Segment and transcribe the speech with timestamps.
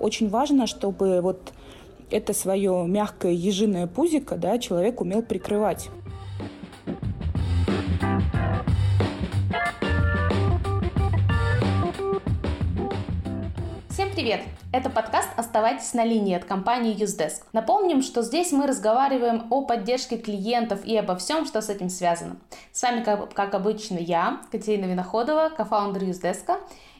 [0.00, 1.52] очень важно, чтобы вот
[2.10, 5.88] это свое мягкое ежиное пузико да, человек умел прикрывать.
[13.90, 14.40] Всем привет!
[14.72, 17.42] Это подкаст «Оставайтесь на линии» от компании Usedesk.
[17.52, 22.36] Напомним, что здесь мы разговариваем о поддержке клиентов и обо всем, что с этим связано.
[22.72, 26.56] С вами, как, как обычно, я, Катерина Виноходова, кофаундер Usedesk,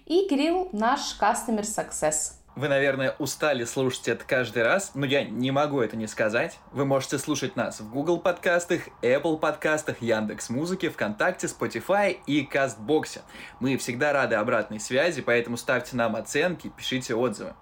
[0.07, 2.39] и Кирилл, наш Customer Success.
[2.57, 6.58] Вы, наверное, устали слушать это каждый раз, но я не могу это не сказать.
[6.72, 13.22] Вы можете слушать нас в Google подкастах, Apple подкастах, Яндекс Музыке, ВКонтакте, Spotify и Кастбоксе.
[13.61, 17.55] Мы всегда рады обратной связи, поэтому ставьте нам оценки, пишите отзывы.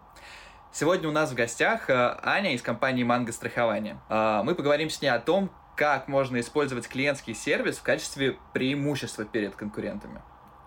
[0.73, 3.99] Сегодня у нас в гостях э, Аня из компании Манго Страхование.
[4.09, 9.25] Э, мы поговорим с ней о том, как можно использовать клиентский сервис в качестве преимущества
[9.25, 10.23] перед конкурентами.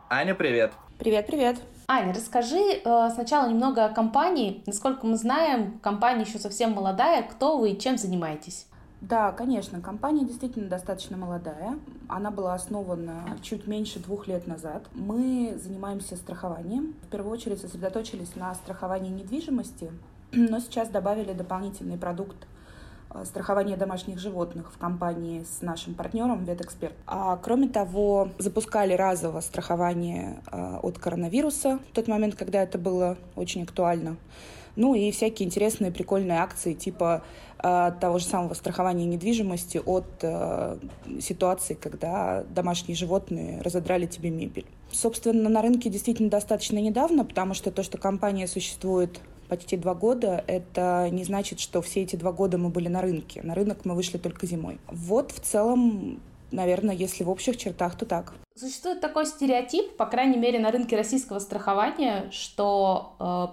[0.10, 0.74] Аня, привет!
[1.00, 1.71] Привет, привет!
[1.88, 4.64] Аня, расскажи э, сначала немного о компании.
[4.66, 7.24] Насколько мы знаем, компания еще совсем молодая.
[7.24, 8.68] Кто вы и чем занимаетесь?
[9.02, 11.80] Да, конечно, компания действительно достаточно молодая.
[12.08, 14.86] Она была основана чуть меньше двух лет назад.
[14.94, 16.94] Мы занимаемся страхованием.
[17.02, 19.92] В первую очередь сосредоточились на страховании недвижимости,
[20.32, 22.38] но сейчас добавили дополнительный продукт
[23.14, 26.94] Э, страхования домашних животных в компании с нашим партнером Ветэксперт.
[27.08, 33.18] А кроме того, запускали разово страхование э, от коронавируса в тот момент, когда это было
[33.36, 34.18] очень актуально.
[34.78, 37.24] Ну и всякие интересные, прикольные акции типа
[37.62, 40.78] э, того же самого страхования недвижимости от э,
[41.20, 44.66] ситуации, когда домашние животные разодрали тебе мебель.
[44.92, 49.20] Собственно, на рынке действительно достаточно недавно, потому что то, что компания существует
[49.52, 53.42] почти два года, это не значит, что все эти два года мы были на рынке.
[53.44, 54.80] На рынок мы вышли только зимой.
[54.88, 56.22] Вот в целом
[56.54, 58.34] Наверное, если в общих чертах, то так.
[58.58, 63.48] Существует такой стереотип, по крайней мере, на рынке российского страхования, что э,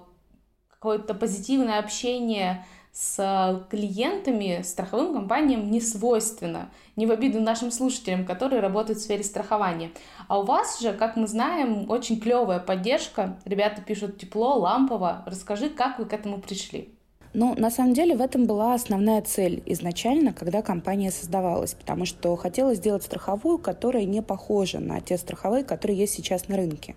[0.69, 2.67] какое-то позитивное общение
[2.99, 6.69] с клиентами страховым компаниям не свойственно.
[6.97, 9.93] Не в обиду нашим слушателям, которые работают в сфере страхования.
[10.27, 13.39] А у вас же, как мы знаем, очень клевая поддержка.
[13.45, 15.23] Ребята пишут тепло, лампово.
[15.27, 16.93] Расскажи, как вы к этому пришли?
[17.41, 22.35] Ну, на самом деле, в этом была основная цель изначально, когда компания создавалась, потому что
[22.35, 26.97] хотелось сделать страховую, которая не похожа на те страховые, которые есть сейчас на рынке.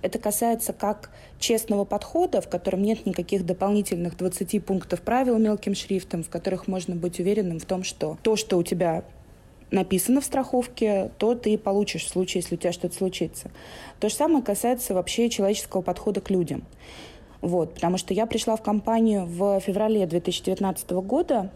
[0.00, 1.10] Это касается как
[1.40, 6.94] честного подхода, в котором нет никаких дополнительных 20 пунктов правил мелким шрифтом, в которых можно
[6.94, 9.02] быть уверенным в том, что то, что у тебя
[9.72, 13.50] написано в страховке, то ты получишь в случае, если у тебя что-то случится.
[13.98, 16.62] То же самое касается вообще человеческого подхода к людям.
[17.42, 21.50] Вот, потому что я пришла в компанию в феврале 2019 года,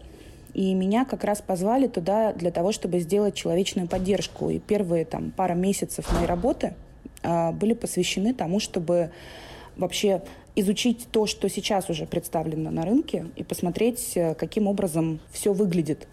[0.53, 4.49] и меня как раз позвали туда для того, чтобы сделать человечную поддержку.
[4.49, 6.73] И первые там пара месяцев моей работы
[7.23, 9.11] а, были посвящены тому, чтобы
[9.77, 10.21] вообще
[10.55, 16.07] изучить то, что сейчас уже представлено на рынке, и посмотреть, э, каким образом все выглядит.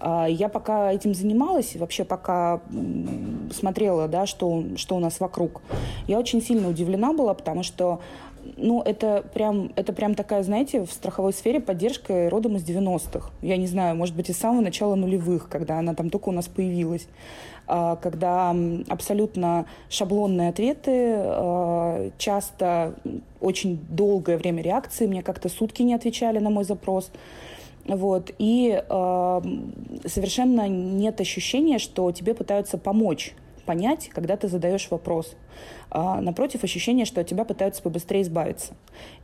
[0.00, 2.60] А, я пока этим занималась, вообще пока
[3.52, 5.62] смотрела, да, что, что у нас вокруг,
[6.08, 8.00] я очень сильно удивлена была, потому что
[8.56, 13.30] ну, это прям, это прям такая, знаете, в страховой сфере поддержка родом из 90-х.
[13.42, 16.46] Я не знаю, может быть, из самого начала нулевых, когда она там только у нас
[16.46, 17.06] появилась.
[17.66, 18.54] А, когда
[18.88, 22.94] абсолютно шаблонные ответы, а, часто
[23.40, 27.10] очень долгое время реакции, мне как-то сутки не отвечали на мой запрос.
[27.86, 28.30] Вот.
[28.38, 29.40] И э,
[30.06, 33.34] совершенно нет ощущения, что тебе пытаются помочь
[33.64, 35.34] понять, когда ты задаешь вопрос.
[35.90, 38.74] А, напротив, ощущение, что от тебя пытаются побыстрее избавиться.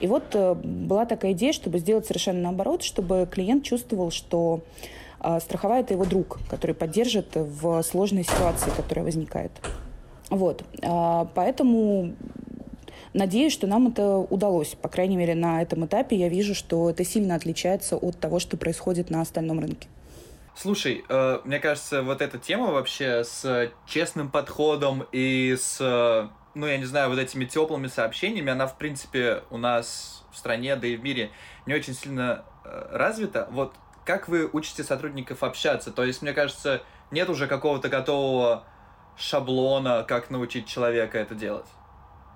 [0.00, 4.62] И вот э, была такая идея, чтобы сделать совершенно наоборот, чтобы клиент чувствовал, что
[5.18, 9.52] а, страховая– это его друг, который поддержит в сложной ситуации, которая возникает.
[10.30, 10.64] Вот.
[10.82, 12.14] А, поэтому
[13.12, 14.76] Надеюсь, что нам это удалось.
[14.80, 18.56] По крайней мере, на этом этапе я вижу, что это сильно отличается от того, что
[18.56, 19.88] происходит на остальном рынке.
[20.54, 26.66] Слушай, э, мне кажется, вот эта тема вообще с честным подходом и с, э, ну,
[26.66, 30.86] я не знаю, вот этими теплыми сообщениями, она, в принципе, у нас в стране, да
[30.86, 31.30] и в мире
[31.66, 33.48] не очень сильно э, развита.
[33.52, 33.74] Вот
[34.04, 35.92] как вы учите сотрудников общаться?
[35.92, 38.64] То есть, мне кажется, нет уже какого-то готового
[39.16, 41.66] шаблона, как научить человека это делать.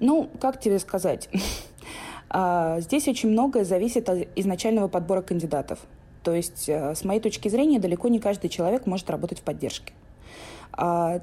[0.01, 1.29] Ну, как тебе сказать?
[2.37, 5.79] А, здесь очень многое зависит от изначального подбора кандидатов.
[6.25, 9.93] То есть, э, с моей точки зрения, далеко не каждый человек может работать в поддержке.
[10.73, 11.21] А,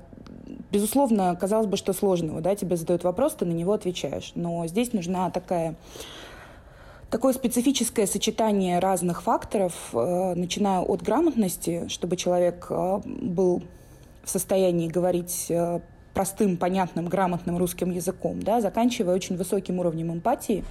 [0.71, 4.31] безусловно, казалось бы, что сложного, да, тебе задают вопрос, ты на него отвечаешь.
[4.35, 5.75] Но здесь нужна такая
[7.09, 13.63] такое специфическое сочетание разных факторов, э, начиная от грамотности, чтобы человек э, был
[14.23, 15.51] в состоянии говорить
[16.13, 20.63] простым, понятным, грамотным русским языком, да, заканчивая очень высоким уровнем эмпатии,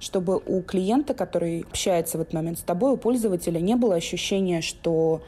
[0.00, 4.60] чтобы у клиента, который общается в этот момент с тобой, у пользователя не было ощущения,
[4.60, 5.22] что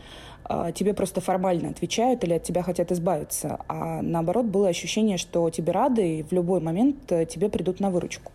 [0.74, 5.72] тебе просто формально отвечают или от тебя хотят избавиться, а наоборот было ощущение, что тебе
[5.72, 8.32] рады и в любой момент э, тебе придут на выручку.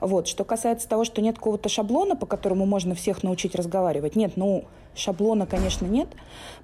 [0.00, 0.28] Вот.
[0.28, 4.64] Что касается того, что нет какого-то шаблона, по которому можно всех научить разговаривать, нет, ну,
[4.94, 6.08] шаблона, конечно, нет,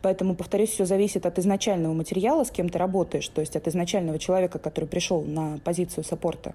[0.02, 4.18] поэтому, повторюсь, все зависит от изначального материала, с кем ты работаешь, то есть от изначального
[4.18, 6.54] человека, который пришел на позицию саппорта.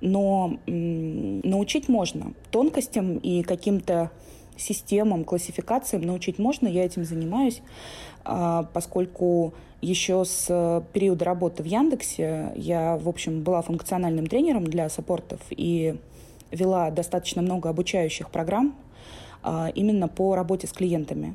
[0.00, 4.10] Но м- научить можно тонкостям и каким-то
[4.56, 7.62] системам, классификациям научить можно, я этим занимаюсь,
[8.24, 10.46] а, поскольку еще с
[10.92, 15.96] периода работы в Яндексе я, в общем, была функциональным тренером для саппортов и
[16.50, 18.74] вела достаточно много обучающих программ
[19.42, 21.34] а, именно по работе с клиентами.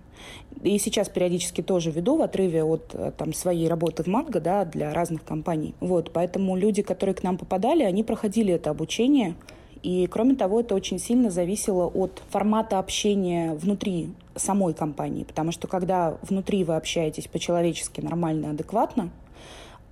[0.63, 4.93] И сейчас периодически тоже веду в отрыве от там, своей работы в Матго да, для
[4.93, 5.75] разных компаний.
[5.79, 9.35] Вот, поэтому люди, которые к нам попадали, они проходили это обучение.
[9.83, 15.23] И, кроме того, это очень сильно зависело от формата общения внутри самой компании.
[15.23, 19.11] Потому что когда внутри вы общаетесь по-человечески, нормально, адекватно,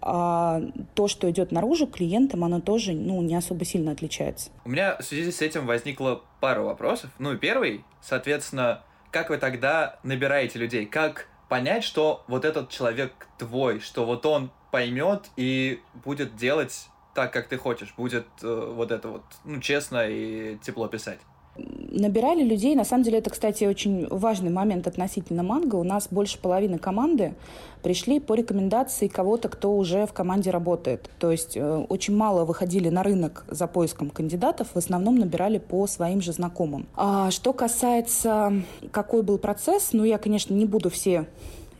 [0.01, 0.61] а
[0.93, 4.51] то, что идет наружу клиентам, оно тоже ну, не особо сильно отличается.
[4.63, 7.09] У меня в связи с этим возникло пару вопросов.
[7.19, 10.85] Ну первый, соответственно, как вы тогда набираете людей?
[10.85, 16.87] Как понять, что вот этот человек твой, что вот он поймет и будет делать
[17.17, 21.17] так, как ты хочешь, будет э, вот это вот, ну, честно и тепло писать?
[21.57, 22.75] Набирали людей.
[22.75, 25.77] На самом деле, это, кстати, очень важный момент относительно манго.
[25.77, 27.33] У нас больше половины команды
[27.81, 31.09] пришли по рекомендации кого-то, кто уже в команде работает.
[31.17, 35.87] То есть э, очень мало выходили на рынок за поиском кандидатов, в основном набирали по
[35.87, 36.85] своим же знакомым.
[36.95, 38.61] А что касается,
[38.91, 41.25] какой был процесс, ну, я, конечно, не буду все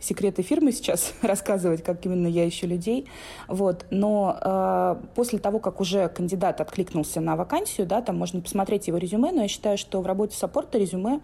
[0.00, 3.06] секреты фирмы сейчас рассказывать, как именно я ищу людей.
[3.46, 3.86] Вот.
[3.90, 8.98] Но э, после того, как уже кандидат откликнулся на вакансию, да, там можно посмотреть его
[8.98, 11.20] резюме, но я считаю, что в работе саппорта резюме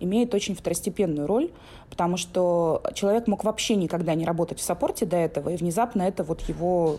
[0.00, 1.50] имеет очень второстепенную роль,
[1.90, 6.24] потому что человек мог вообще никогда не работать в саппорте до этого, и внезапно это
[6.24, 6.98] вот его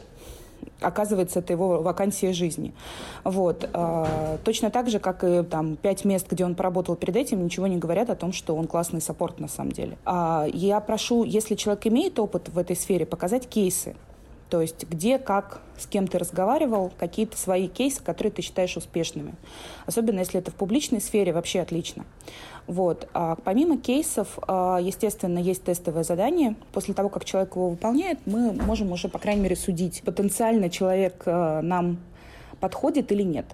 [0.81, 2.73] оказывается, это его вакансия жизни.
[3.23, 3.69] Вот.
[3.73, 7.67] А, точно так же, как и там пять мест, где он поработал перед этим, ничего
[7.67, 9.97] не говорят о том, что он классный саппорт на самом деле.
[10.06, 13.95] А, я прошу, если человек имеет опыт в этой сфере, показать кейсы.
[14.55, 19.33] То есть где, как, с кем ты разговаривал, какие-то свои кейсы, которые ты считаешь успешными.
[19.85, 22.05] Особенно если это в публичной сфере, вообще отлично.
[22.65, 23.09] Вот.
[23.13, 26.55] А помимо кейсов, а, естественно, есть тестовое задание.
[26.71, 31.23] После того, как человек его выполняет, мы можем уже, по крайней мере, судить, потенциально человек
[31.25, 31.97] а, нам
[32.65, 33.45] подходит или нет.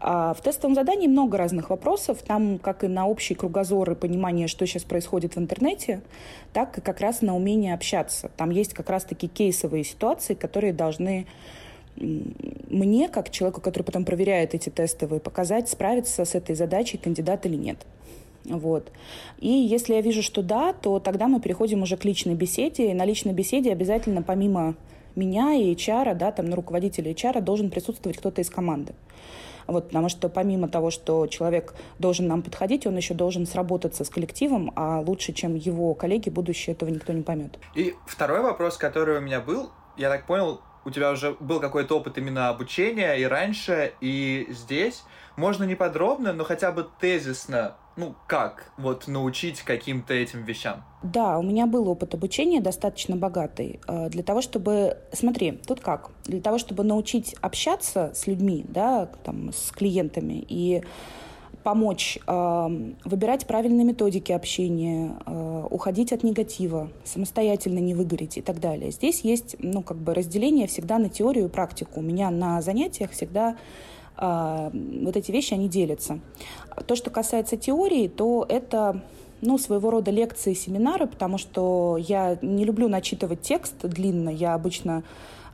[0.00, 2.18] А в тестовом задании много разных вопросов.
[2.26, 6.00] Там как и на общий кругозор и понимание, что сейчас происходит в интернете,
[6.52, 8.28] так и как раз на умение общаться.
[8.36, 11.28] Там есть как раз-таки кейсовые ситуации, которые должны
[11.96, 17.54] мне, как человеку, который потом проверяет эти тестовые, показать, справиться с этой задачей кандидат или
[17.54, 17.78] нет.
[18.46, 18.90] Вот.
[19.38, 22.90] И если я вижу, что да, то тогда мы переходим уже к личной беседе.
[22.90, 24.74] И на личной беседе обязательно помимо
[25.16, 28.94] меня и HR, да, там, на руководителя HR должен присутствовать кто-то из команды.
[29.66, 34.10] Вот, потому что помимо того, что человек должен нам подходить, он еще должен сработаться с
[34.10, 37.58] коллективом, а лучше, чем его коллеги, будущее этого никто не поймет.
[37.74, 41.98] И второй вопрос, который у меня был, я так понял, у тебя уже был какой-то
[41.98, 45.02] опыт именно обучения и раньше, и здесь.
[45.36, 50.84] Можно не подробно, но хотя бы тезисно ну, как вот научить каким-то этим вещам?
[51.02, 53.80] Да, у меня был опыт обучения достаточно богатый.
[53.88, 54.98] Э, для того, чтобы...
[55.12, 56.10] Смотри, тут как?
[56.24, 60.84] Для того, чтобы научить общаться с людьми, да, там, с клиентами и
[61.66, 62.68] помочь э,
[63.04, 68.92] выбирать правильные методики общения, э, уходить от негатива, самостоятельно не выгореть и так далее.
[68.92, 71.98] Здесь есть, ну, как бы разделение всегда на теорию и практику.
[71.98, 73.56] У меня на занятиях всегда
[74.16, 74.70] э,
[75.02, 76.20] вот эти вещи, они делятся.
[76.86, 79.02] То, что касается теории, то это
[79.40, 85.02] ну, своего рода лекции, семинары, потому что я не люблю начитывать текст длинно, я обычно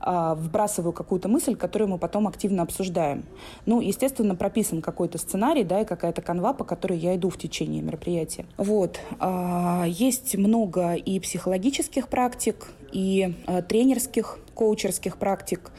[0.04, 3.25] вбрасываю какую-то мысль, которую мы потом активно обсуждаем.
[3.66, 7.82] Ну, естественно, прописан какой-то сценарий, да, и какая-то канва, по которой я иду в течение
[7.82, 8.47] мероприятия.
[8.56, 9.00] Вот.
[9.21, 15.71] Э, есть много и психологических практик, и э, тренерских, коучерских практик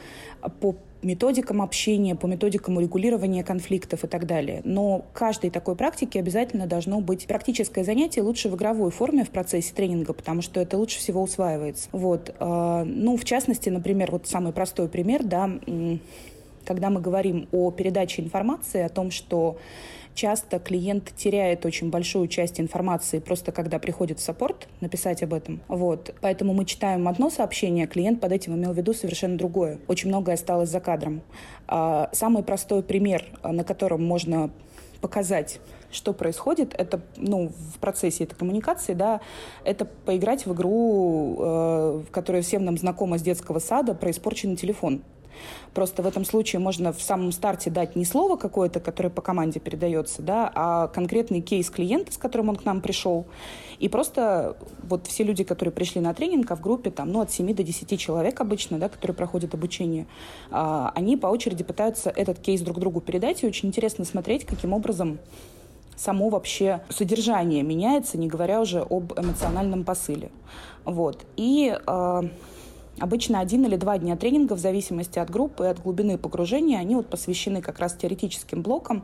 [0.59, 4.61] по методикам общения, по методикам урегулирования конфликтов и так далее.
[4.63, 9.73] Но каждой такой практике обязательно должно быть практическое занятие, лучше в игровой форме в процессе
[9.73, 11.89] тренинга, потому что это лучше всего усваивается.
[11.91, 12.33] Вот.
[12.39, 15.49] А, ну, в частности, например, вот самый простой пример, да,
[16.65, 19.57] когда мы говорим о передаче информации, о том, что
[20.13, 25.61] часто клиент теряет очень большую часть информации просто когда приходит в саппорт написать об этом.
[25.67, 26.13] Вот.
[26.21, 29.79] Поэтому мы читаем одно сообщение, а клиент под этим имел в виду совершенно другое.
[29.87, 31.21] Очень многое осталось за кадром.
[31.67, 34.51] А, самый простой пример, на котором можно
[35.01, 35.59] показать,
[35.91, 39.19] что происходит, это, ну, в процессе этой коммуникации, да,
[39.65, 45.01] это поиграть в игру, э, которая всем нам знакома с детского сада, про испорченный телефон.
[45.73, 49.59] Просто в этом случае можно в самом старте дать не слово какое-то, которое по команде
[49.59, 53.25] передается, да, а конкретный кейс клиента, с которым он к нам пришел.
[53.79, 57.31] И просто вот все люди, которые пришли на тренинг, а в группе там, ну, от
[57.31, 60.07] 7 до 10 человек обычно, да, которые проходят обучение,
[60.51, 63.43] а, они по очереди пытаются этот кейс друг другу передать.
[63.43, 65.19] И очень интересно смотреть, каким образом
[65.95, 70.31] само вообще содержание меняется, не говоря уже об эмоциональном посыле.
[70.85, 71.25] Вот.
[71.35, 72.21] И э,
[72.99, 76.95] Обычно один или два дня тренинга, в зависимости от группы и от глубины погружения, они
[76.95, 79.03] вот посвящены как раз теоретическим блокам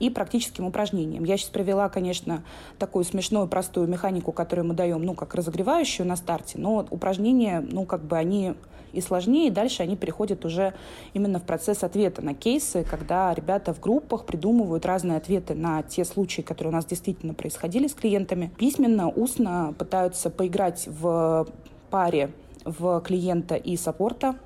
[0.00, 1.24] и практическим упражнениям.
[1.24, 2.42] Я сейчас привела, конечно,
[2.78, 7.86] такую смешную, простую механику, которую мы даем, ну, как разогревающую на старте, но упражнения, ну,
[7.86, 8.54] как бы они
[8.92, 10.74] и сложнее, и дальше они переходят уже
[11.14, 16.04] именно в процесс ответа на кейсы, когда ребята в группах придумывают разные ответы на те
[16.04, 18.50] случаи, которые у нас действительно происходили с клиентами.
[18.58, 21.46] Письменно, устно пытаются поиграть в
[21.90, 22.30] паре
[22.78, 24.36] в клиента и саппорта,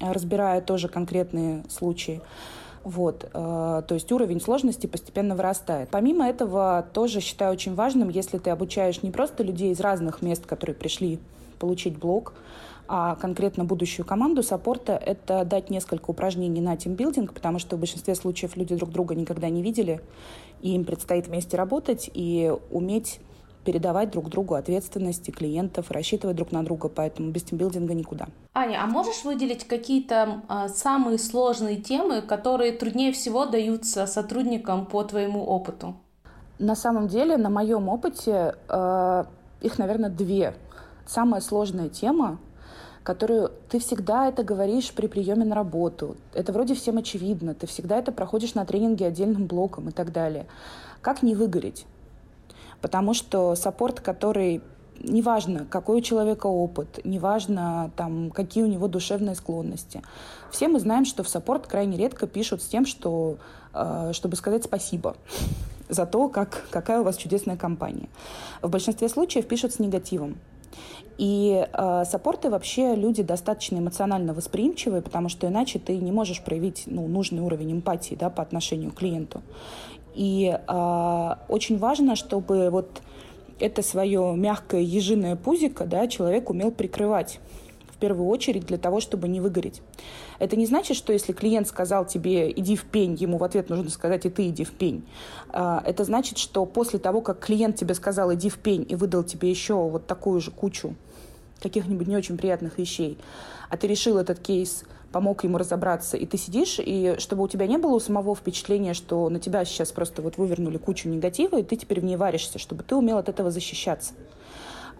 [0.00, 2.20] э, разбирая тоже конкретные случаи.
[2.84, 5.88] Вот, э, то есть уровень сложности постепенно вырастает.
[5.90, 10.46] Помимо этого, тоже считаю очень важным, если ты обучаешь не просто людей из разных мест,
[10.46, 11.18] которые пришли
[11.58, 12.34] получить блок,
[12.88, 18.14] а конкретно будущую команду саппорта— это дать несколько упражнений на тимбилдинг, потому что в большинстве
[18.14, 20.00] случаев люди друг друга никогда не видели,
[20.62, 23.18] и им предстоит вместе работать и уметь
[23.66, 28.28] передавать друг другу ответственности клиентов, рассчитывать друг на друга, поэтому без тимбилдинга никуда.
[28.54, 35.02] Аня, а можешь выделить какие-то э, самые сложные темы, которые труднее всего даются сотрудникам по
[35.02, 35.96] твоему опыту?
[36.60, 39.24] На самом деле, на моем опыте э,
[39.60, 40.54] их, наверное, две.
[41.06, 42.38] Самая сложная тема,
[43.02, 46.16] которую ты всегда это говоришь при приеме на работу.
[46.34, 47.54] Это вроде всем очевидно.
[47.54, 50.46] Ты всегда это проходишь на тренинге отдельным блоком и так далее.
[51.00, 51.84] Как не выгореть?
[52.86, 54.62] Потому что саппорт, который
[55.00, 60.02] неважно, какой у человека опыт, неважно, там, какие у него душевные склонности.
[60.52, 63.38] Все мы знаем, что в саппорт крайне редко пишут с тем, что,
[63.74, 65.16] э, чтобы сказать спасибо
[65.88, 68.08] за то, как, какая у вас чудесная компания.
[68.62, 70.36] В большинстве случаев пишут с негативом.
[71.18, 76.84] И э, саппорты вообще люди достаточно эмоционально восприимчивые, потому что иначе ты не можешь проявить
[76.86, 79.42] ну, нужный уровень эмпатии да, по отношению к клиенту.
[80.16, 83.02] И э, очень важно, чтобы вот
[83.60, 87.38] это свое мягкое ежиное пузико да, человек умел прикрывать
[87.90, 89.82] в первую очередь для того, чтобы не выгореть.
[90.38, 93.90] Это не значит, что если клиент сказал тебе «иди в пень», ему в ответ нужно
[93.90, 95.06] сказать «и ты иди в пень».
[95.50, 99.22] А, это значит, что после того, как клиент тебе сказал «иди в пень» и выдал
[99.22, 100.94] тебе еще вот такую же кучу
[101.62, 103.18] каких-нибудь не очень приятных вещей,
[103.70, 107.66] а ты решил этот кейс– помог ему разобраться, и ты сидишь, и чтобы у тебя
[107.66, 111.62] не было у самого впечатления, что на тебя сейчас просто вот вывернули кучу негатива, и
[111.62, 114.14] ты теперь в ней варишься, чтобы ты умел от этого защищаться.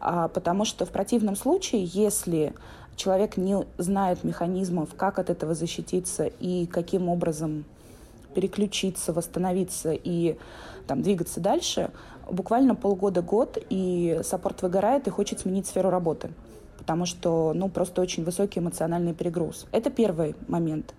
[0.00, 2.54] А, потому что в противном случае, если
[2.96, 7.64] человек не знает механизмов, как от этого защититься и каким образом
[8.34, 10.36] переключиться, восстановиться и
[10.86, 11.90] там, двигаться дальше,
[12.30, 16.30] буквально полгода-год, и саппорт выгорает и хочет сменить сферу работы
[16.87, 19.66] потому что, ну, просто очень высокий эмоциональный перегруз.
[19.73, 20.95] Это первый момент.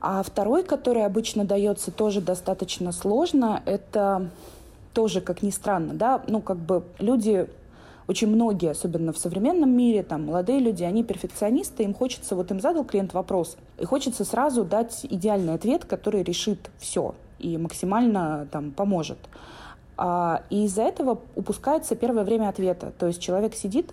[0.00, 4.30] А второй, который обычно дается тоже достаточно сложно, это
[4.94, 7.50] тоже, как ни странно, да, ну, как бы люди
[8.08, 12.58] очень многие, особенно в современном мире, там, молодые люди, они перфекционисты, им хочется, вот им
[12.60, 18.70] задал клиент вопрос, и хочется сразу дать идеальный ответ, который решит все и максимально там
[18.70, 19.18] поможет.
[19.98, 22.92] А, и из-за этого упускается первое время ответа.
[22.98, 23.92] То есть человек сидит,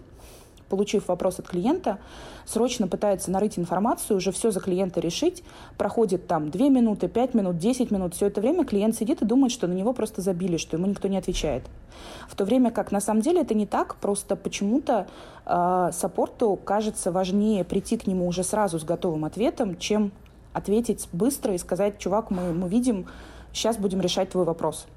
[0.71, 1.99] получив вопрос от клиента,
[2.45, 5.43] срочно пытается нарыть информацию, уже все за клиента решить,
[5.77, 9.51] проходит там 2 минуты, 5 минут, 10 минут, все это время клиент сидит и думает,
[9.51, 11.63] что на него просто забили, что ему никто не отвечает.
[12.29, 15.07] В то время как на самом деле это не так, просто почему-то
[15.45, 20.11] э, саппорту кажется важнее прийти к нему уже сразу с готовым ответом, чем
[20.53, 23.07] ответить быстро и сказать, чувак, мы, мы видим,
[23.53, 24.87] сейчас будем решать твой вопрос.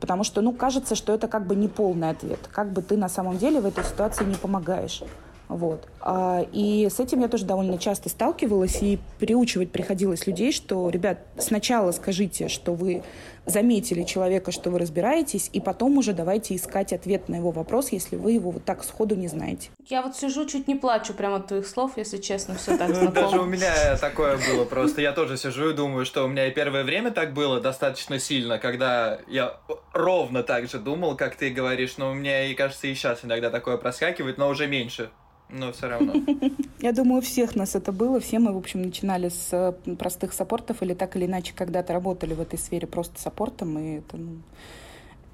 [0.00, 2.38] Потому что, ну, кажется, что это как бы не полный ответ.
[2.52, 5.02] Как бы ты на самом деле в этой ситуации не помогаешь.
[5.48, 5.88] Вот.
[6.00, 11.20] А, и с этим я тоже довольно часто сталкивалась, и переучивать приходилось людей, что, ребят,
[11.38, 13.02] сначала скажите, что вы
[13.48, 18.16] заметили человека, что вы разбираетесь, и потом уже давайте искать ответ на его вопрос, если
[18.16, 19.70] вы его вот так сходу не знаете.
[19.86, 23.10] Я вот сижу, чуть не плачу прямо от твоих слов, если честно, все так знакомо.
[23.12, 25.00] Даже у меня такое было просто.
[25.00, 28.58] Я тоже сижу и думаю, что у меня и первое время так было достаточно сильно,
[28.58, 29.58] когда я
[29.92, 33.50] ровно так же думал, как ты говоришь, но у меня, и кажется, и сейчас иногда
[33.50, 35.10] такое проскакивает, но уже меньше.
[35.50, 36.14] Но все равно.
[36.80, 38.20] Я думаю, у всех нас это было.
[38.20, 42.34] Все мы, в общем, начинали с э, простых саппортов или так или иначе когда-то работали
[42.34, 44.38] в этой сфере просто саппортом, и это, ну,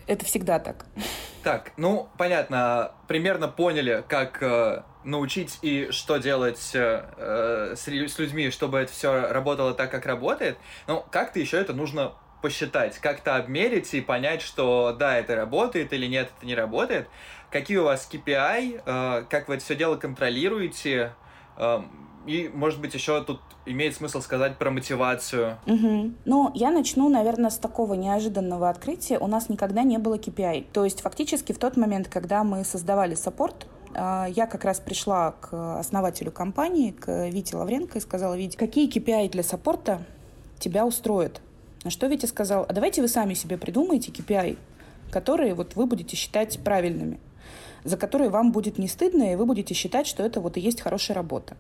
[0.07, 0.87] это всегда так.
[1.43, 8.51] Так, ну, понятно, примерно поняли, как э, научить и что делать э, с, с людьми,
[8.51, 10.59] чтобы это все работало так, как работает.
[10.87, 12.13] Но как-то еще это нужно
[12.45, 17.09] посчитать, как-то обмерить и понять, что да, это работает или нет, это не работает.
[17.55, 21.13] Какие у вас KPI, э, как вы это все дело контролируете,
[21.57, 21.83] э,
[22.27, 25.57] и, может быть, еще тут имеет смысл сказать про мотивацию.
[25.65, 26.15] Угу.
[26.25, 29.21] Ну, я начну, наверное, с такого неожиданного открытия.
[29.21, 30.67] У нас никогда не было KPI.
[30.73, 35.37] То есть, фактически, в тот момент, когда мы создавали саппорт, а, я как раз пришла
[35.41, 40.03] к основателю компании, к Вите Лавренко, и сказала, Витя, какие KPI для саппорта
[40.59, 41.41] тебя устроят?
[41.85, 44.59] На что Витя сказал, а давайте вы сами себе придумаете KPI,
[45.13, 47.21] которые вот вы будете считать правильными
[47.85, 50.81] за которые вам будет не стыдно, и вы будете считать, что это вот и есть
[50.81, 51.57] хорошая работа.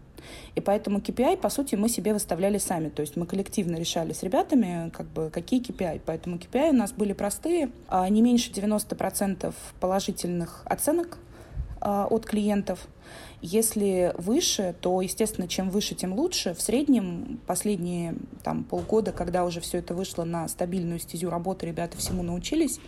[0.55, 2.89] И поэтому KPI, по сути, мы себе выставляли сами.
[2.89, 6.01] То есть мы коллективно решали с ребятами, как бы, какие KPI.
[6.05, 7.71] Поэтому KPI у нас были простые.
[7.89, 11.19] А не меньше 90% положительных оценок
[11.81, 12.89] а, от клиентов.
[13.43, 16.55] Если выше, то, естественно, чем выше, тем лучше.
[16.55, 21.99] В среднем последние там, полгода, когда уже все это вышло на стабильную стезю работы, ребята
[21.99, 22.81] всему научились,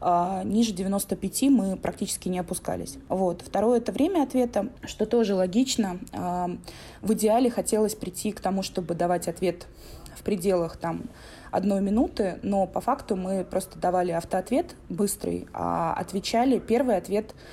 [0.00, 2.98] а, ниже 95 мы практически не опускались.
[3.08, 3.42] Вот.
[3.42, 5.98] Второе– это время ответа, что тоже логично.
[6.12, 6.50] А,
[7.02, 9.66] в идеале хотелось прийти к тому, чтобы давать ответ
[10.16, 11.02] в пределах там,
[11.50, 17.34] одной минуты, но по факту мы просто давали автоответ быстрый, а отвечали первый ответ–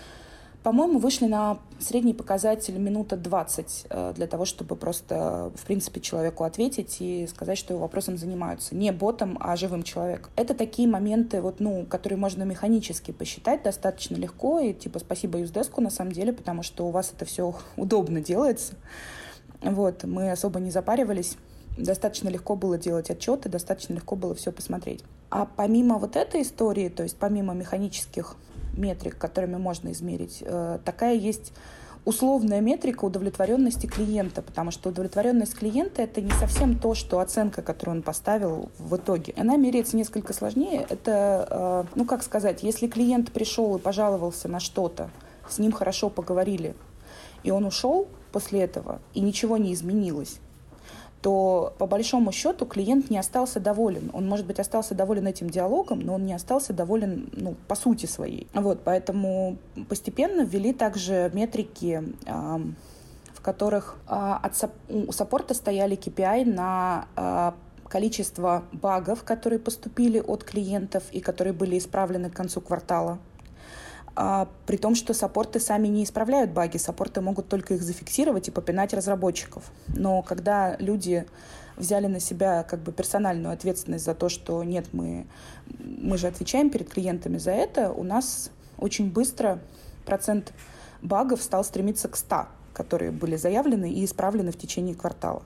[0.66, 6.44] по-моему, вышли на средний показатель минута 20 э, для того, чтобы просто, в принципе, человеку
[6.44, 8.74] ответить и сказать, что его вопросом занимаются.
[8.74, 10.32] Не ботом, а живым человеком.
[10.36, 14.60] Это такие моменты, вот, ну, которые можно механически посчитать достаточно легко.
[14.60, 18.74] И типа спасибо Юздеску на самом деле, потому что у вас это все удобно делается.
[19.62, 21.38] Вот, мы особо не запаривались
[21.78, 25.04] достаточно легко было делать отчеты, достаточно легко было все посмотреть.
[25.30, 28.38] А помимо вот этой истории, то есть помимо механических
[28.78, 30.44] метрик, которыми можно измерить.
[30.46, 31.54] Э, такая есть
[32.06, 37.98] условная метрика удовлетворенности клиента, потому что удовлетворенность клиента это не совсем то, что оценка, которую
[37.98, 39.34] он поставил в итоге.
[39.38, 40.86] Она меряется несколько сложнее.
[40.90, 45.10] Это, э, ну как сказать, если клиент пришел и пожаловался на что-то,
[45.50, 46.76] с ним хорошо поговорили,
[47.44, 50.40] и он ушел после этого, и ничего не изменилось,
[51.26, 54.12] то по большому счету клиент не остался доволен.
[54.14, 58.06] Он, может быть, остался доволен этим диалогом, но он не остался доволен ну, по сути
[58.06, 58.48] своей.
[58.54, 59.58] Вот, поэтому
[59.90, 62.60] постепенно ввели также метрики, э,
[63.34, 67.54] в которых э, от у саппорта стояли KPI на э,
[67.90, 73.18] количество багов, которые поступили от клиентов и которые были исправлены к концу квартала
[74.16, 78.52] а, при том, что саппорты сами не исправляют баги, саппорты могут только их зафиксировать и
[78.52, 79.64] попинать разработчиков.
[79.88, 81.26] Но когда люди
[81.76, 85.28] взяли на себя как бы персональную ответственность за то, что нет, мы,
[85.80, 89.60] мы же отвечаем перед клиентами за это, у нас очень быстро
[90.06, 90.54] процент
[91.02, 95.44] багов стал стремиться к 100, которые были заявлены и исправлены в течение квартала.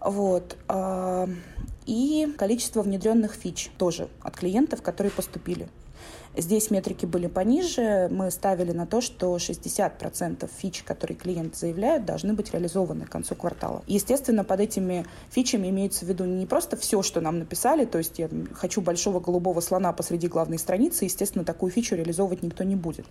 [0.00, 0.56] Вот.
[0.68, 1.28] А,
[1.84, 5.68] и количество внедренных фич тоже от клиентов, которые поступили.
[6.36, 8.08] Здесь метрики были пониже.
[8.10, 13.34] Мы ставили на то, что 60% фич, которые клиент заявляет, должны быть реализованы к концу
[13.34, 13.82] квартала.
[13.86, 18.18] Естественно, под этими фичами имеется в виду не просто все, что нам написали, то есть
[18.18, 23.06] я хочу большого голубого слона посреди главной страницы, естественно, такую фичу реализовывать никто не будет.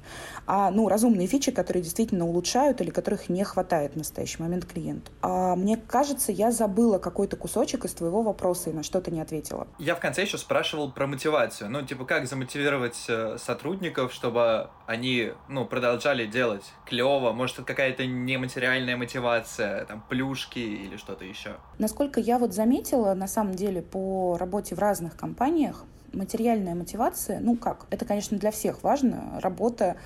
[0.46, 5.12] А ну, разумные фичи, которые действительно улучшают или которых не хватает в настоящий момент клиенту.
[5.24, 9.68] А мне кажется, я забыла какой-то кусочек из твоего вопроса и на что-то не ответила.
[9.80, 11.72] Я в конце еще спрашивал про мотивацию.
[11.72, 17.32] Ну, типа, как замотивировать Э, сотрудников, чтобы они, ну, продолжали делать клево?
[17.32, 21.56] Может, это какая-то нематериальная мотивация, там, плюшки или что-то еще?
[21.78, 27.58] Насколько я вот заметила, на самом деле, по работе в разных компаниях, материальная мотивация, ну
[27.58, 29.40] как, это, конечно, для всех важно.
[29.42, 29.98] Работа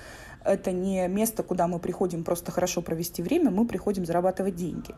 [0.44, 4.94] это не место, куда мы приходим просто хорошо провести время, мы приходим зарабатывать деньги.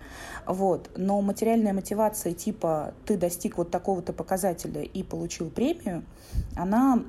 [0.46, 0.90] Вот.
[0.96, 6.04] Но материальная мотивация типа «ты достиг вот такого-то показателя и получил премию»,
[6.56, 7.02] она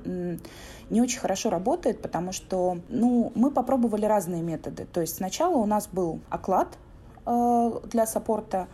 [0.89, 4.85] не очень хорошо работает, потому что ну, мы попробовали разные методы.
[4.91, 6.77] То есть сначала у нас был оклад
[7.25, 8.67] э, для саппорта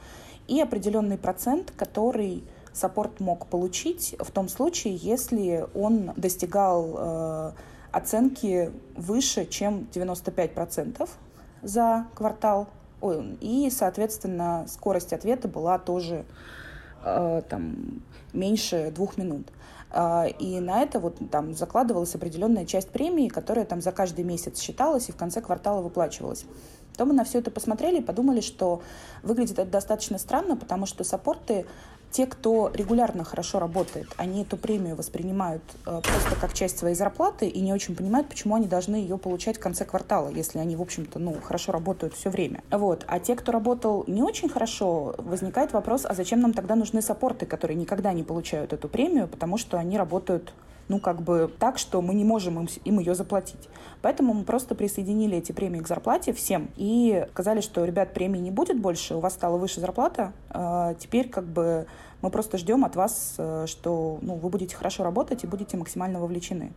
[0.48, 2.44] и определенный процент, который
[2.74, 7.52] саппорт мог получить в том случае, если он достигал э,
[7.92, 11.10] оценки выше, чем 95%.
[11.62, 12.68] за квартал,
[13.42, 16.26] и, соответственно, скорость ответа была тоже
[17.04, 18.02] э, там,
[18.34, 19.48] меньше двух минут.
[19.92, 24.60] Э, и на это вот там закладывалась определенная часть премии, которая там за каждый месяц
[24.60, 26.46] считалась и в конце квартала выплачивалась.
[26.98, 28.82] То мы на все это посмотрели и подумали, что
[29.24, 31.66] выглядит это достаточно странно, потому что саппорты
[32.12, 37.48] те, кто регулярно хорошо работает, они эту премию воспринимают э, просто как часть своей зарплаты
[37.48, 40.82] и не очень понимают, почему они должны ее получать в конце квартала, если они, в
[40.82, 42.64] общем-то, ну, хорошо работают все время.
[42.72, 43.06] Вот.
[43.08, 47.46] А те, кто работал не очень хорошо, возникает вопрос, а зачем нам тогда нужны саппорты,
[47.46, 50.54] которые никогда не получают эту премию, потому что они работают
[50.90, 53.70] ну, как бы так, что мы не можем им, им ее заплатить.
[54.02, 58.52] Поэтому мы просто присоединили эти премии к зарплате всем и сказали, что, ребят, премии не
[58.52, 61.86] будет больше, у вас стала выше зарплата, э, теперь как бы
[62.22, 66.20] мы просто ждем от вас, э, что ну, вы будете хорошо работать и будете максимально
[66.20, 66.74] вовлечены.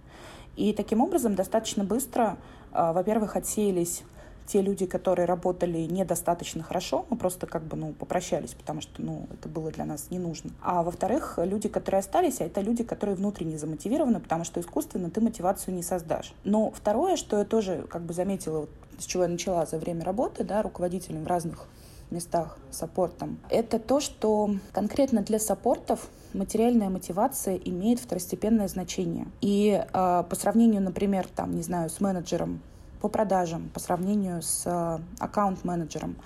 [0.57, 2.37] И таким образом достаточно быстро,
[2.73, 4.03] э, во-первых, отсеялись
[4.47, 9.27] те люди, которые работали недостаточно хорошо, мы просто как бы, ну, попрощались, потому что, ну,
[9.33, 10.51] это было для нас не нужно.
[10.63, 15.21] А во-вторых, люди, которые остались, а это люди, которые внутренне замотивированы, потому что искусственно ты
[15.21, 16.35] мотивацию не создашь.
[16.45, 20.05] Но второе, что я тоже как бы заметила, вот, с чего я начала за время
[20.05, 21.67] работы, да, руководителем в разных
[22.11, 29.27] местах саппортом, это то, что конкретно для саппортов материальная мотивация имеет второстепенное значение.
[29.41, 32.61] И э, по сравнению, например, там, не знаю, с менеджером
[33.03, 36.17] по продажам по сравнению с э, аккаунт-менеджером.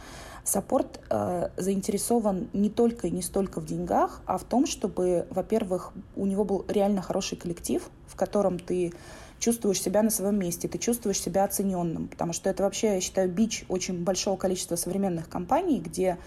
[0.45, 5.95] Саппорт э, заинтересован не только и не столько в деньгах, а в том, чтобы, во-первых,
[6.17, 8.93] у него был реально хороший коллектив, в котором ты
[9.39, 13.31] чувствуешь себя на своем месте, ты чувствуешь себя оцененным, потому что это вообще, я считаю,
[13.31, 16.19] бич очень большого количества современных компаний, где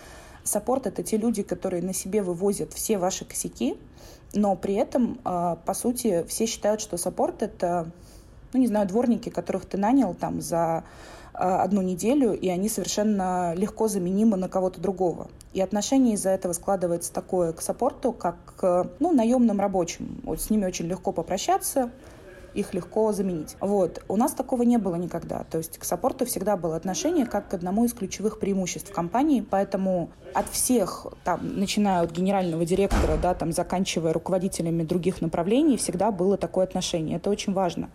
[0.44, 3.78] саппорт— это те люди, которые на себе вывозят все ваши косяки,
[4.34, 7.92] но при этом, э, по сути, все считают, что саппорт— это
[8.54, 10.84] ну, не знаю, дворники, которых ты нанял там за
[11.34, 15.28] а, одну неделю, и они совершенно легко заменимы на кого-то другого.
[15.54, 20.20] И отношение из-за этого складывается такое к саппорту, как к ну, наемным рабочим.
[20.24, 21.92] Вот с ними очень легко попрощаться,
[22.54, 23.56] их легко заменить.
[23.60, 24.04] Вот.
[24.08, 25.46] У нас такого не было никогда.
[25.50, 30.10] То есть к саппорту всегда было отношение как к одному из ключевых преимуществ компании, поэтому
[30.34, 36.38] от всех, там, начиная от генерального директора, да, там, заканчивая руководителями других направлений, всегда было
[36.38, 37.18] такое отношение.
[37.18, 37.90] Это очень важно,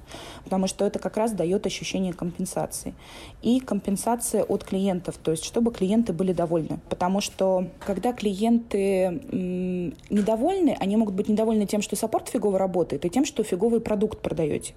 [0.45, 2.95] потому что это как раз дает ощущение компенсации.
[3.43, 6.81] И компенсация от клиентов, то есть чтобы клиенты были довольны.
[6.89, 13.05] Потому что когда клиенты м- недовольны, они могут быть недовольны тем, что саппорт фигово работает,
[13.05, 14.75] и тем, что фиговый продукт продаете.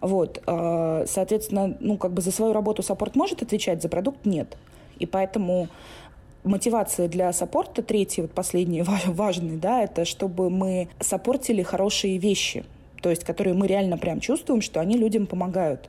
[0.00, 4.56] Вот, а, соответственно, ну, как бы за свою работу саппорт может отвечать, за продукт нет.
[4.98, 5.68] И поэтому
[6.44, 12.64] мотивация для саппорта, третий, вот последний важный, да, это чтобы мы саппортили хорошие вещи,
[13.02, 15.88] то есть которые мы реально прям чувствуем, что они людям помогают.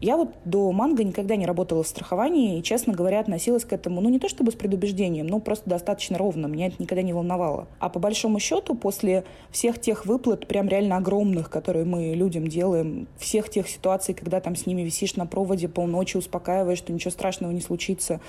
[0.00, 4.00] Я вот до манго никогда не работала в страховании и, честно говоря, относилась к этому,
[4.00, 6.46] ну, не то чтобы с предубеждением, но просто достаточно ровно.
[6.46, 7.68] Меня это никогда не волновало.
[7.78, 13.08] А по большому счету, после всех тех выплат, прям реально огромных, которые мы людям делаем,
[13.18, 17.52] всех тех ситуаций, когда там с ними висишь на проводе полночи, успокаиваешь, что ничего страшного
[17.52, 18.20] не случится,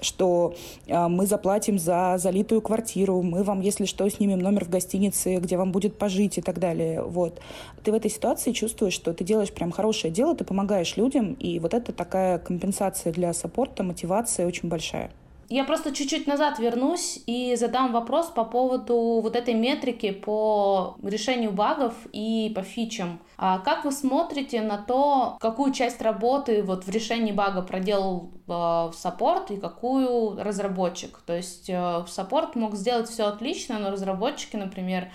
[0.00, 0.54] что
[0.86, 5.56] э, мы заплатим за залитую квартиру, мы вам, если что, снимем номер в гостинице, где
[5.56, 7.02] вам будет пожить и так далее.
[7.02, 7.40] Вот.
[7.82, 11.34] Ты в этой ситуации чувствуешь, что ты делаешь прям хорошее дело, ты помогаешь помогаешь людям,
[11.34, 15.10] и вот это такая компенсация для саппорта, мотивация очень большая.
[15.50, 21.52] Я просто чуть-чуть назад вернусь и задам вопрос по поводу вот этой метрики по решению
[21.52, 23.18] багов и по фичам.
[23.38, 28.90] А как вы смотрите на то, какую часть работы вот в решении бага проделал э,
[28.94, 31.18] саппорт и какую разработчик?
[31.24, 35.08] То есть э, саппорт мог сделать все отлично, но разработчики, например,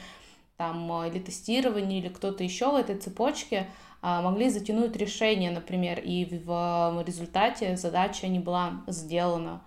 [0.57, 3.67] там э, или тестирование, или кто-то еще в этой цепочке
[4.03, 9.61] могли затянуть решение, например, и в результате задача не была сделана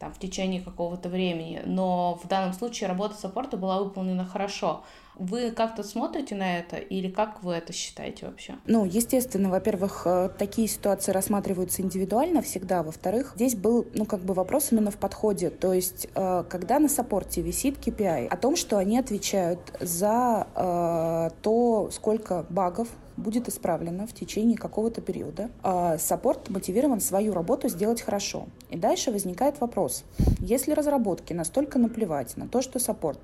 [0.00, 1.60] там, в течение какого-то времени.
[1.66, 4.82] Но в данном случае работа саппорта была выполнена хорошо.
[5.16, 8.54] Вы как-то смотрите на это или как вы это считаете вообще?
[8.64, 12.82] Ну, естественно, во-первых, э, такие ситуации рассматриваются индивидуально всегда.
[12.82, 15.50] Во-вторых, здесь был, ну, как бы вопрос именно в подходе.
[15.50, 21.30] То есть, э, когда на саппорте висит KPI о том, что они отвечают за э,
[21.42, 22.88] то, сколько багов
[23.20, 25.50] будет исправлено в течение какого-то периода.
[25.62, 28.46] А саппорт мотивирован свою работу сделать хорошо.
[28.70, 30.04] И дальше возникает вопрос.
[30.40, 33.20] Если разработки настолько наплевать на то, что саппорт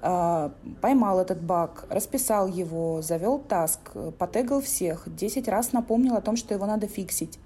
[0.00, 3.80] а, поймал этот баг, расписал его, завел таск,
[4.18, 7.38] потэгал всех, 10 раз напомнил о том, что его надо фиксить,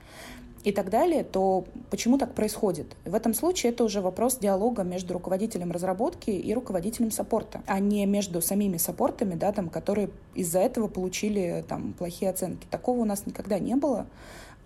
[0.67, 2.97] и так далее, то почему так происходит?
[3.05, 8.05] В этом случае это уже вопрос диалога между руководителем разработки и руководителем саппорта, а не
[8.05, 12.67] между самими саппортами, да, там, которые из-за этого получили там, плохие оценки.
[12.69, 14.09] Такого у нас никогда не было.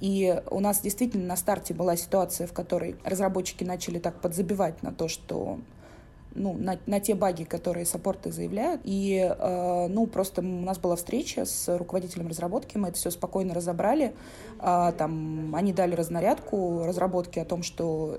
[0.01, 4.93] И у нас действительно на старте была ситуация, в которой разработчики начали так подзабивать на
[4.93, 5.59] то, что
[6.35, 8.83] ну, на, на те баги, которые саппорты заявляют.
[8.85, 13.55] И, э, ну, просто у нас была встреча с руководителем разработки, мы это все спокойно
[13.55, 14.15] разобрали.
[14.61, 18.19] Э, там они дали разнарядку разработки о том, что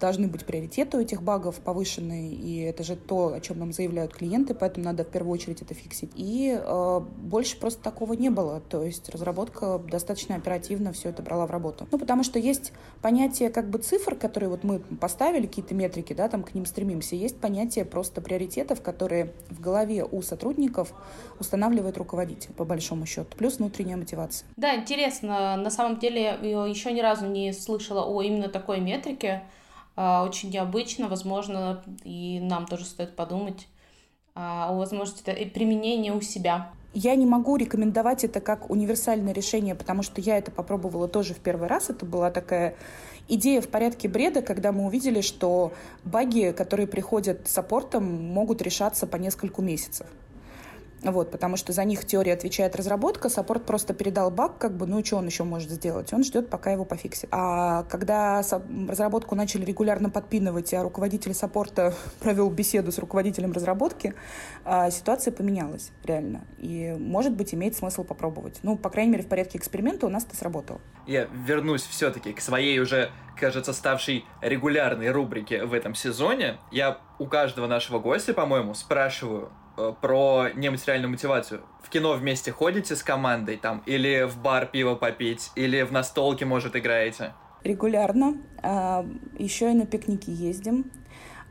[0.00, 4.14] должны быть приоритеты у этих багов повышенные, и это же то, о чем нам заявляют
[4.14, 6.12] клиенты, поэтому надо в первую очередь это фиксить.
[6.14, 8.60] И э, больше просто такого не было.
[8.60, 11.86] То есть разработка достаточно оперативно все это брала в работу.
[11.90, 16.28] Ну, потому что есть понятие как бы цифр, которые вот мы поставили, какие-то метрики, да,
[16.28, 17.16] там к ним стремимся.
[17.16, 20.92] Есть есть понятие просто приоритетов, которые в голове у сотрудников
[21.40, 24.46] устанавливает руководитель, по большому счету, плюс внутренняя мотивация.
[24.56, 25.56] Да, интересно.
[25.56, 29.42] На самом деле я еще ни разу не слышала о именно такой метрике.
[29.96, 33.66] А, очень необычно, возможно, и нам тоже стоит подумать
[34.34, 36.70] о возможности применения у себя.
[36.94, 41.38] Я не могу рекомендовать это как универсальное решение, потому что я это попробовала тоже в
[41.38, 41.88] первый раз.
[41.88, 42.74] Это была такая
[43.28, 45.72] идея в порядке бреда, когда мы увидели, что
[46.04, 50.06] баги, которые приходят с саппортом, могут решаться по нескольку месяцев.
[51.04, 55.04] Вот, потому что за них теория отвечает разработка, саппорт просто передал баг, как бы, ну
[55.04, 56.12] что он еще может сделать?
[56.12, 57.28] Он ждет, пока его пофиксит.
[57.32, 58.42] А когда
[58.88, 64.14] разработку начали регулярно подпинывать, а руководитель саппорта провел беседу с руководителем разработки,
[64.64, 66.42] а, ситуация поменялась реально.
[66.58, 68.60] И, может быть, имеет смысл попробовать.
[68.62, 70.80] Ну, по крайней мере, в порядке эксперимента у нас это сработало.
[71.06, 73.10] Я вернусь все-таки к своей уже,
[73.42, 76.58] кажется, ставшей регулярной рубрике в этом сезоне.
[76.70, 81.62] Я у каждого нашего гостя, по-моему, спрашиваю, Э, про нематериальную мотивацию.
[81.82, 86.44] В кино вместе ходите с командой там, или в бар пиво попить, или в настолке,
[86.44, 87.32] может, играете?
[87.64, 88.36] Регулярно.
[88.62, 89.06] А,
[89.38, 90.90] Еще и на пикники ездим.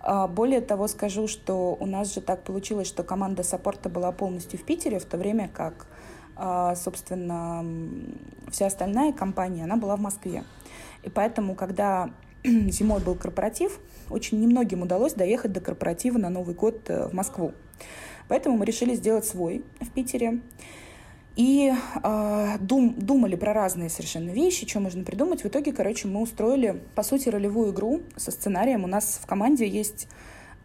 [0.02, 4.60] А, более того, скажу, что у нас же так получилось, что команда саппорта была полностью
[4.60, 5.88] в Питере, в то время как,
[6.36, 7.66] а, собственно,
[8.52, 10.44] вся остальная компания, она была в Москве.
[11.04, 12.12] И поэтому, когда
[12.44, 17.54] зимой был корпоратив, очень немногим удалось доехать до корпоратива на Новый год э, в Москву.
[18.28, 20.40] Поэтому мы решили сделать свой в Питере.
[21.36, 21.72] И
[22.04, 25.44] э, дум, думали про разные совершенно вещи, что можно придумать.
[25.44, 28.84] В итоге, короче, мы устроили, по сути, ролевую игру со сценарием.
[28.84, 30.08] У нас в команде есть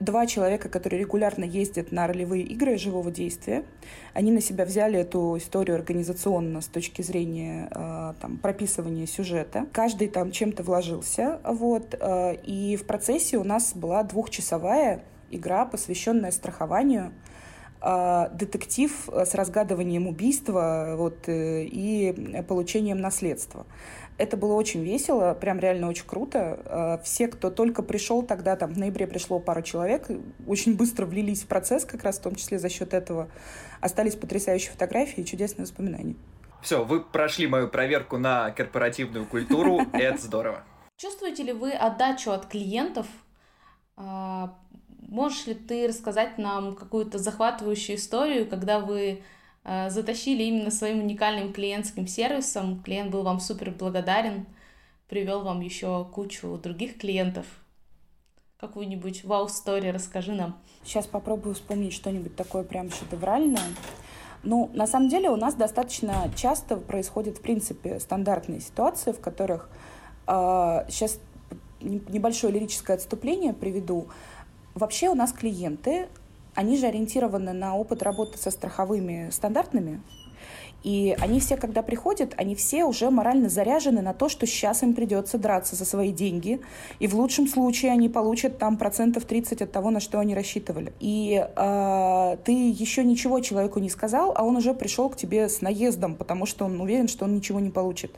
[0.00, 3.64] два человека, которые регулярно ездят на ролевые игры живого действия.
[4.12, 9.66] Они на себя взяли эту историю организационно с точки зрения э, там, прописывания сюжета.
[9.72, 11.40] Каждый там чем-то вложился.
[11.44, 17.12] Вот, э, и в процессе у нас была двухчасовая игра, посвященная страхованию
[17.80, 23.66] а, детектив с разгадыванием убийства вот, э, и получением наследства.
[24.18, 26.60] Это было очень весело, прям реально очень круто.
[26.64, 30.08] А, все, кто только пришел тогда, там в ноябре пришло пара человек,
[30.46, 33.28] очень быстро влились в процесс, как раз в том числе за счет этого.
[33.80, 36.16] Остались потрясающие фотографии и чудесные воспоминания.
[36.62, 40.64] Все, вы прошли мою проверку на корпоративную культуру, это здорово.
[40.96, 43.06] Чувствуете ли вы отдачу от клиентов
[43.96, 44.56] а,
[45.08, 49.22] Можешь ли ты рассказать нам какую-то захватывающую историю, когда вы э,
[49.88, 54.46] затащили именно своим уникальным клиентским сервисом, клиент был вам супер благодарен,
[55.08, 57.46] привел вам еще кучу других клиентов?
[58.58, 60.58] Какую-нибудь вау-стори расскажи нам.
[60.84, 63.60] Сейчас попробую вспомнить что-нибудь такое прям шедевральное.
[64.42, 69.68] Ну, на самом деле у нас достаточно часто происходят, в принципе, стандартные ситуации, в которых
[70.26, 71.18] э, сейчас
[71.80, 74.08] небольшое лирическое отступление приведу.
[74.74, 76.08] Вообще у нас клиенты,
[76.56, 80.00] они же ориентированы на опыт работы со страховыми стандартными,
[80.86, 84.94] и они все, когда приходят, они все уже морально заряжены на то, что сейчас им
[84.94, 86.60] придется драться за свои деньги.
[87.00, 90.92] И в лучшем случае они получат там процентов 30 от того, на что они рассчитывали.
[91.00, 95.60] И э, ты еще ничего человеку не сказал, а он уже пришел к тебе с
[95.60, 98.12] наездом, потому что он уверен, что он ничего не получит.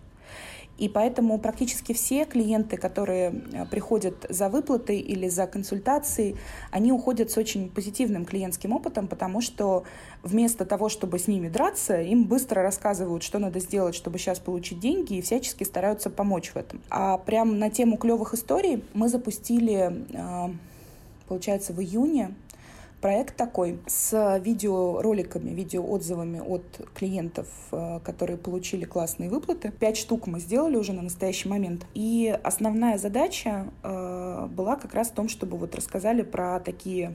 [0.78, 6.36] И поэтому практически все клиенты, которые э, приходят за выплатой или за консультацией,
[6.70, 9.82] они уходят с очень позитивным клиентским опытом, потому что
[10.22, 14.78] вместо того, чтобы с ними драться, им быстро рассказывают, что надо сделать, чтобы сейчас получить
[14.78, 16.80] деньги, и всячески стараются помочь в этом.
[16.90, 20.54] А прям на тему клевых историй мы запустили, э,
[21.26, 22.34] получается, в июне
[23.00, 26.62] проект такой с видеороликами, видеоотзывами от
[26.94, 29.70] клиентов, э, которые получили классные выплаты.
[29.70, 31.86] Пять штук мы сделали уже на настоящий момент.
[31.94, 37.14] И основная задача э, была как раз в том, чтобы вот рассказали про такие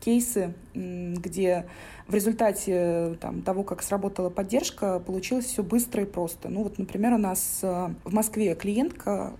[0.00, 1.66] кейсы, где
[2.08, 6.48] в результате там, того, как сработала поддержка, получилось все быстро и просто.
[6.48, 9.32] Ну вот, например, у нас э, в Москве клиентка,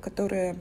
[0.00, 0.56] которая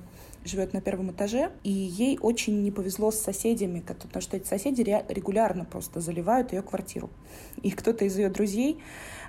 [0.45, 4.81] живет на первом этаже, и ей очень не повезло с соседями, потому что эти соседи
[5.09, 7.09] регулярно просто заливают ее квартиру.
[7.61, 8.79] И кто-то из ее друзей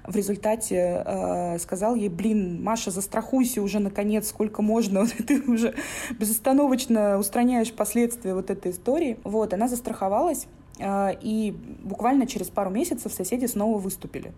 [0.07, 5.74] в результате э, сказал ей, блин, Маша, застрахуйся уже наконец, сколько можно, ты уже
[6.18, 9.18] безостановочно устраняешь последствия вот этой истории.
[9.24, 10.46] Вот, она застраховалась,
[10.79, 14.33] э, и буквально через пару месяцев соседи снова выступили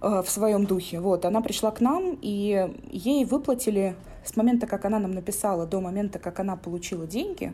[0.00, 1.00] в своем духе.
[1.00, 5.80] Вот, она пришла к нам, и ей выплатили с момента, как она нам написала, до
[5.80, 7.52] момента, как она получила деньги,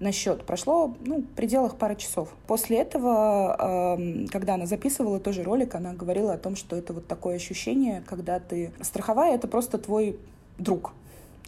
[0.00, 0.44] на счет.
[0.44, 2.28] Прошло ну, в пределах пары часов.
[2.46, 7.06] После этого, э, когда она записывала тоже ролик, она говорила о том, что это вот
[7.06, 10.18] такое ощущение, когда ты страховая, это просто твой
[10.58, 10.92] друг,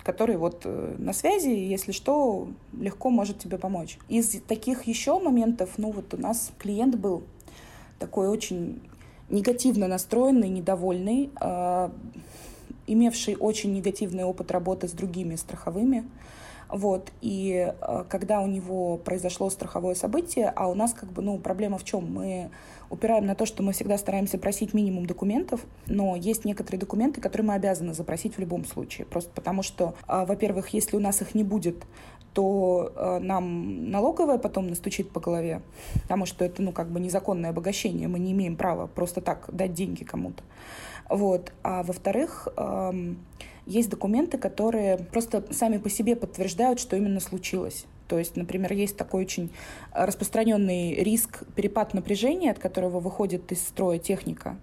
[0.02, 3.98] который вот э, на связи, если что, легко может тебе помочь.
[4.08, 7.24] Из таких еще моментов, ну вот у нас клиент был
[7.98, 8.80] такой очень
[9.28, 11.88] негативно настроенный, недовольный, э,
[12.86, 16.04] имевший очень негативный опыт работы с другими страховыми.
[16.68, 17.12] Вот.
[17.20, 21.78] И э, когда у него произошло страховое событие, а у нас как бы, ну, проблема
[21.78, 22.12] в чем?
[22.12, 22.50] Мы
[22.90, 27.46] упираем на то, что мы всегда стараемся просить минимум документов, но есть некоторые документы, которые
[27.46, 29.06] мы обязаны запросить в любом случае.
[29.06, 31.84] Просто потому что, э, во-первых, если у нас их не будет,
[32.36, 35.62] то э, нам налоговая потом настучит по голове,
[36.02, 39.72] потому что это, ну, как бы незаконное обогащение, мы не имеем права просто так дать
[39.72, 40.42] деньги кому-то.
[41.08, 41.54] Вот.
[41.62, 43.24] А во-вторых, эм,
[43.64, 47.86] есть документы, которые просто сами по себе подтверждают, что именно случилось.
[48.06, 49.50] То есть, например, есть такой очень
[49.92, 54.58] распространенный риск перепад напряжения, от которого выходит из строя техника.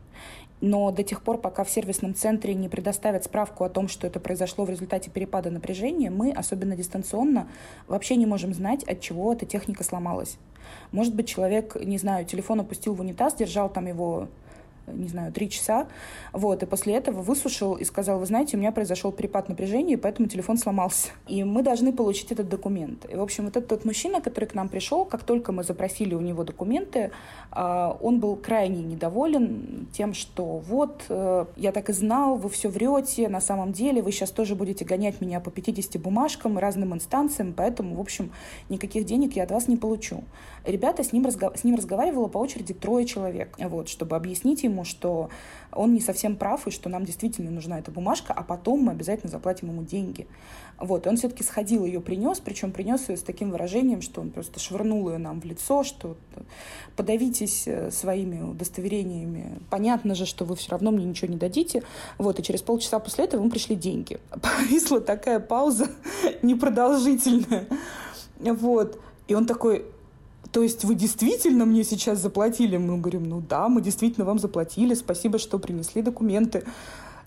[0.65, 4.21] Но до тех пор, пока в сервисном центре не предоставят справку о том, что это
[4.21, 7.49] произошло в результате перепада напряжения, мы, особенно дистанционно,
[7.89, 10.37] вообще не можем знать, от чего эта техника сломалась.
[10.93, 14.29] Может быть, человек, не знаю, телефон опустил в унитаз, держал там его
[14.87, 15.87] не знаю, три часа,
[16.31, 19.97] вот, и после этого высушил и сказал, вы знаете, у меня произошел перепад напряжения, и
[19.97, 21.09] поэтому телефон сломался.
[21.27, 23.05] И мы должны получить этот документ.
[23.11, 26.13] И, в общем, вот этот тот мужчина, который к нам пришел, как только мы запросили
[26.13, 27.11] у него документы,
[27.51, 32.69] а, он был крайне недоволен тем, что вот, э, я так и знал, вы все
[32.69, 37.53] врете, на самом деле вы сейчас тоже будете гонять меня по 50 бумажкам, разным инстанциям,
[37.55, 38.31] поэтому, в общем,
[38.69, 40.23] никаких денег я от вас не получу.
[40.65, 41.51] Ребята, с ним, разго...
[41.55, 45.29] с ним разговаривало по очереди трое человек, вот, чтобы объяснить ему, что
[45.71, 49.31] он не совсем прав, и что нам действительно нужна эта бумажка, а потом мы обязательно
[49.31, 50.27] заплатим ему деньги.
[50.79, 54.31] Вот, и он все-таки сходил, ее принес, причем принес ее с таким выражением, что он
[54.31, 56.17] просто швырнул ее нам в лицо, что
[56.95, 59.59] подавитесь э, своими удостоверениями.
[59.69, 61.83] Понятно же, что вы все равно мне ничего не дадите.
[62.17, 64.19] Вот, и через полчаса после этого ему пришли деньги.
[64.41, 65.89] Повисла такая пауза
[66.41, 67.67] непродолжительная.
[68.39, 68.99] Вот.
[69.27, 69.85] И он такой,
[70.53, 72.77] то есть вы действительно мне сейчас заплатили?
[72.77, 76.63] Мы говорим, ну да, мы действительно вам заплатили, спасибо, что принесли документы.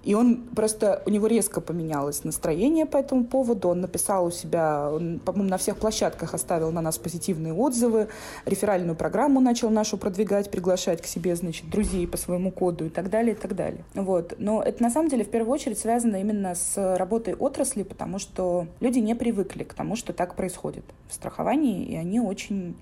[0.05, 3.71] И он просто, у него резко поменялось настроение по этому поводу.
[3.71, 4.93] Он написал у себя,
[5.25, 8.07] по-моему, на всех площадках оставил на нас позитивные отзывы,
[8.45, 13.11] реферальную программу начал нашу продвигать, приглашать к себе, значит, друзей по своему коду и так
[13.11, 13.83] далее, и так далее.
[13.95, 14.35] Вот.
[14.39, 18.69] Но это на самом деле в первую очередь связано именно с работой отрасли, потому что
[18.79, 22.77] люди не привыкли к тому, что так происходит в страховании, и они очень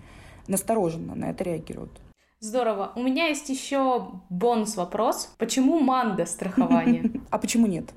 [0.48, 2.00] настороженно на это реагируют.
[2.40, 2.92] Здорово.
[2.94, 5.35] У меня есть еще бонус вопрос.
[5.38, 7.11] Почему манго страхование?
[7.30, 7.90] А почему нет?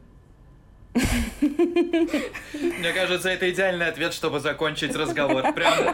[1.42, 5.54] Мне кажется, это идеальный ответ, чтобы закончить разговор.
[5.54, 5.94] Прям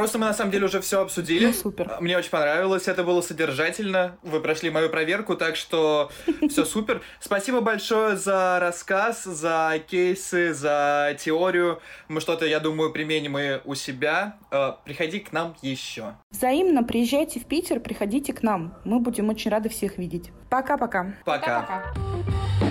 [0.00, 1.48] Просто мы на самом деле уже все обсудили.
[1.48, 1.98] Ну, супер.
[2.00, 4.16] Мне очень понравилось, это было содержательно.
[4.22, 6.10] Вы прошли мою проверку, так что
[6.48, 7.02] все супер.
[7.20, 11.82] Спасибо большое за рассказ, за кейсы, за теорию.
[12.08, 14.38] Мы что-то, я думаю, применим и у себя.
[14.50, 16.14] Э, приходи к нам еще.
[16.30, 18.78] Взаимно приезжайте в Питер, приходите к нам.
[18.86, 20.30] Мы будем очень рады всех видеть.
[20.48, 21.14] Пока-пока.
[21.26, 21.60] Пока.
[21.60, 22.69] Пока-пока.